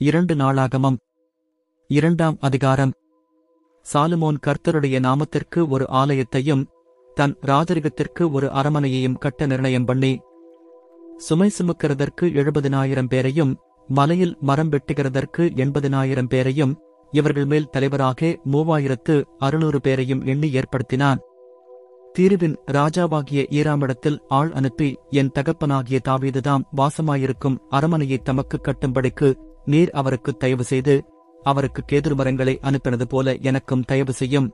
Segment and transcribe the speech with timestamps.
[0.00, 0.96] இரண்டு நாளாகமம்.
[1.88, 2.92] இரண்டாம் அதிகாரம்.
[3.92, 6.66] சாலுமோன் கர்த்தருடைய நாமத்திற்கு ஒரு ஆலயத்தையும்
[7.14, 10.20] தன் ராஜரிகத்திற்கு ஒரு அரமனையையும் கட்ட நிர்ணயம் பண்ணி
[11.16, 13.58] சுமை சுமக்கிறதற்கு எழுபதினாயிரம் பேரையும்
[13.88, 16.78] மலையில் மரம் வெட்டுகிறதற்கு எண்பதினாயிரம் பேரையும்
[17.10, 21.18] இவர்கள் மேல் தலைவராக மூவாயிரத்து அறுநூறு பேரையும் எண்ணி ஏற்படுத்தினான்.
[22.18, 30.64] தீருவின் ராஜாவாகிய ஈராமிடத்தில் ஆள் அனுப்பி என் தகப்பனாகிய தாவீதுதாம் வாசமாயிருக்கும் அரமனையை தமக்கு கட்டும்படிக்கு நீர் அவருக்கு தயவு
[30.70, 30.94] செய்து
[31.42, 34.48] அவருக்கு கேதுரு மரங்களை அனுப்பினது போல எனக்கும் தயவு செய்யும்.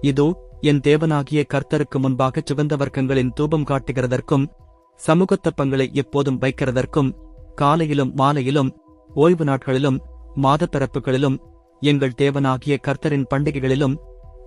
[0.00, 0.26] இதோ
[0.60, 4.44] என் தேவனாகிய கர்த்தருக்கு முன்பாக சுகந்த வர்க்கங்களின் தூபம் காட்டுகிறதற்கும்
[5.00, 7.10] சமூகத்தப்பங்களை எப்போதும் வைக்கிறதற்கும்
[7.54, 8.70] காலையிலும் மாலையிலும்
[9.14, 9.98] ஓய்வு நாட்களிலும்
[10.42, 11.36] மாதப்பிறப்புகளிலும்
[11.82, 13.96] எங்கள் தேவனாகிய கர்த்தரின் பண்டிகைகளிலும்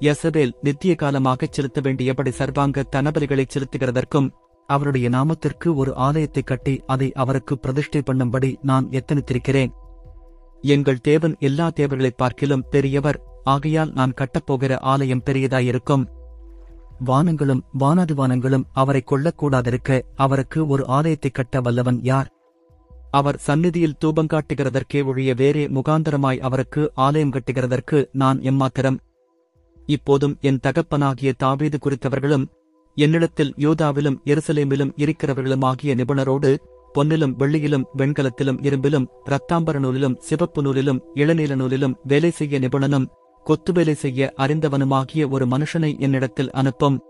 [0.09, 4.29] எசபேல் நித்திய காலமாகச் செலுத்த வேண்டியபடி சர்வாங்க தனபலிகளை செலுத்துகிறதற்கும்
[4.69, 9.71] அவருடைய நாமத்திற்கு ஒரு ஆலயத்தை கட்டி அதை அவருக்கு பிரதிஷ்டை பண்ணும்படி நான் எத்தனித்திருக்கிறேன்.
[10.61, 13.23] எங்கள் தேவன் எல்லா தேவர்களைப் பார்க்கிலும் பெரியவர்.
[13.43, 16.05] ஆகையால் நான் கட்டப்போகிற ஆலயம் பெரியதாயிருக்கும்.
[17.05, 22.31] வானங்களும் வானாதிவானங்களும் அவரை கொள்ளக்கூடாதிருக்க அவருக்கு ஒரு ஆலயத்தைக் கட்ட வல்லவன் யார்?
[23.11, 28.97] அவர் சந்நிதியில் தூபங்காட்டுகிறதற்கே ஒழிய வேறே முகாந்தரமாய் அவருக்கு ஆலயம் கட்டுகிறதற்கு நான் எம்மாத்திரம்.
[29.85, 32.47] இப்போதும் என் தகப்பனாகிய தாவீது குறித்தவர்களும்
[32.95, 36.57] என்னிடத்தில் யோதாவிலும் எருசலேமிலும் இருக்கிறவர்களுமாகிய நிபுணரோடு
[36.93, 43.05] பொன்னிலும் வெள்ளியிலும் வெண்கலத்திலும் இரும்பிலும் இரத்தாம்பர நூலிலும் சிவப்பு நூலிலும் இளநீல நூலிலும் வேலை செய்ய நிபுணனும்
[43.43, 47.01] கொத்து வேலை செய்ய அறிந்தவனுமாகிய ஒரு மனுஷனை என்னிடத்தில் அனுப்பும்.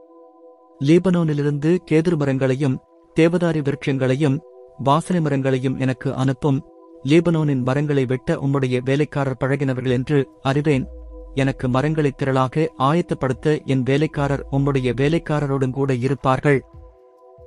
[0.80, 2.80] லீபனோனிலிருந்து கேதுரு மரங்களையும்
[3.20, 4.40] தேவதாரி விருட்சங்களையும்
[4.78, 6.64] வாசனை மரங்களையும் எனக்கு அனுப்பும்.
[7.04, 10.88] லீபனோனின் மரங்களை வெட்ட உம்முடைய வேலைக்காரர் பழகினவர்கள் என்று அறிவேன்.
[11.34, 16.64] எனக்கு மரங்களைத் திரளாக ஆயத்தப்படுத்த என் வேலைக்காரர் உம்முடைய வேலைக்காரருடன் கூட இருப்பார்கள்.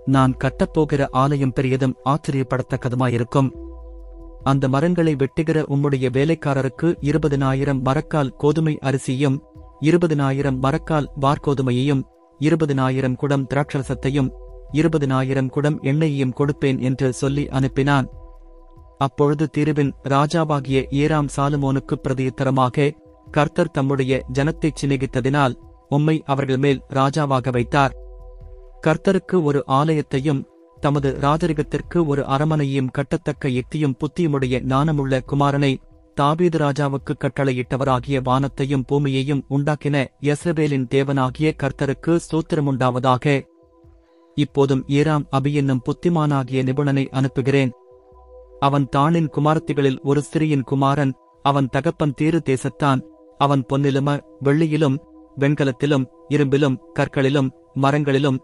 [0.07, 3.51] நான் கட்டப்போகிற ஆலயம் பெரியதும் ஆச்சரியப்படத்தக்கதுமாயிருக்கும்.
[4.43, 9.43] அந்த மரங்களை வெட்டுகிற உம்முடைய வேலைக்காரருக்கு இருபதினாயிரம் மரக்கால் கோதுமை அரிசியும்
[9.81, 12.03] இருபதினாயிரம் மரக்கால் வார்கோதுமையையும்
[12.39, 14.31] இருபதினாயிரம் குடம் திராட்சரசத்தையும்
[14.73, 18.07] இருபதினாயிரம் குடம் எண்ணெயையும் கொடுப்பேன் என்று சொல்லி அனுப்பினான்.
[18.99, 22.91] அப்பொழுது தீருவின் ராஜாவாகிய ஏராம் சாலுமோனுக்கு பிரதியுத்தரமாக
[23.31, 25.55] கர்த்தர் தம்முடைய ஜனத்தைச் சிநேகித்ததினால்
[25.89, 27.95] உம்மை அவர்கள் மேல் ராஜாவாக வைத்தார்.
[28.87, 30.45] கர்த்தருக்கு ஒரு ஆலயத்தையும்
[30.81, 35.77] தமது ராஜரிகத்திற்கு ஒரு அரமனையும் கட்டத்தக்க யுக்தியும் புத்தியுமுடைய ஞானமுள்ள குமாரனை
[36.21, 43.47] தாபீது ராஜாவுக்கு கட்டளையிட்டவராகிய வானத்தையும் பூமியையும் உண்டாக்கின யஸ்ரவேலின் தேவனாகிய கர்த்தருக்கு சூத்திரமுண்டாவதாக.
[44.35, 47.73] இப்போதும் ஈராம் அபி என்னும் புத்திமானாகிய நிபுணனை அனுப்புகிறேன்.
[48.61, 51.13] அவன் தானின் குமாரத்திகளில் ஒரு சிறியின் குமாரன்
[51.43, 53.01] அவன் தகப்பன் தீரு தேசத்தான்.
[53.39, 54.97] அவன் பொன்னிலும வெள்ளியிலும்
[55.39, 58.39] வெண்கலத்திலும் இரும்பிலும் கற்களிலும் மரங்களிலும்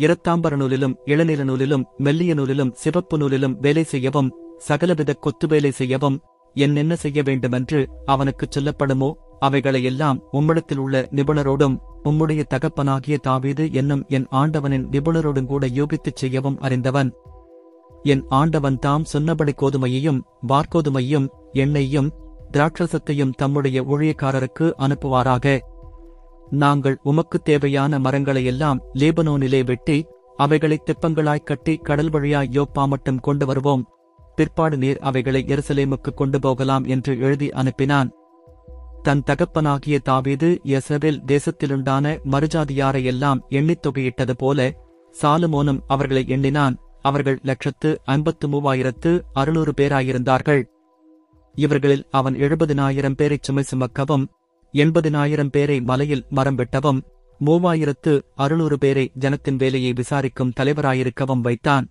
[0.00, 4.32] இரத்தாம்பர நூலிலும் இளநில நூலிலும் மெல்லிய நூலிலும் சிவப்பு நூலிலும் வேலை செய்யவும்
[4.68, 6.20] சகலவித கொத்து வேலை செய்யவும்
[6.54, 14.88] என்னென்ன செய்ய வேண்டுமென்று அவனுக்குச் சொல்லப்படுமோ அவைகளையெல்லாம் உம்மிடத்தில் உள்ள நிபுணரோடும் உம்முடைய தகப்பனாகிய தாவீது என்னும் என் ஆண்டவனின்
[14.88, 17.12] நிபுணரோடும் கூட யூபித்துச் செய்யவும் அறிந்தவன்.
[18.02, 22.10] என் ஆண்டவன் தாம் சொன்னபடி கோதுமையையும் வார்கோதுமையும் எண்ணெய்யும்
[22.52, 25.58] திராட்சசத்தையும் தம்முடைய ஊழியக்காரருக்கு அனுப்புவாராக.
[26.50, 30.06] நாங்கள் உமக்குத் தேவையான மரங்களையெல்லாம் லேபனோனிலே வெட்டி
[30.36, 33.88] அவைகளை தெப்பங்களாய் கட்டி கடல் வழியாய் யோப்பா மட்டும் கொண்டு வருவோம்.
[34.34, 38.10] பிற்பாடு நீர் அவைகளை எருசலேமுக்கு கொண்டு போகலாம் என்று எழுதி அனுப்பினான்.
[39.02, 44.74] தன் தகப்பனாகிய தாவீது யசபேல் தேசத்திலுண்டான மறுஜாதியாரையெல்லாம் எண்ணித் தொகையிட்டது போல
[45.22, 46.78] சாலுமோனும் அவர்களை எண்ணினான்.
[47.02, 50.64] அவர்கள் லட்சத்து ஐம்பத்து மூவாயிரத்து அறுநூறு பேராயிருந்தார்கள்.
[51.54, 54.26] இவர்களில் அவன் எழுபதினாயிரம் பேரைச் சுமை சுமக்கவும்
[54.72, 57.00] எண்பதினாயிரம் பேரை மலையில் மரம் வெட்டவும்
[57.46, 61.86] மூவாயிரத்து அறுநூறு பேரை ஜனத்தின் வேலையை விசாரிக்கும் தலைவராயிருக்கவும் வைத்தான்.